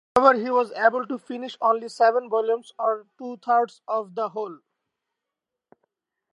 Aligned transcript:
However, 0.15 0.39
he 0.39 0.49
was 0.49 0.71
able 0.71 1.05
to 1.05 1.19
finish 1.19 1.59
only 1.61 1.87
seven 1.87 2.27
volumes, 2.27 2.73
or 2.79 3.05
two-thirds 3.19 3.83
of 3.87 4.15
the 4.15 4.29
whole. 4.29 4.57